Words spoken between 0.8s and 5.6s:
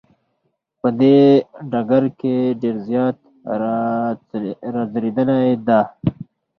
دې ډګر کې ډیر زیات را ځلیدلی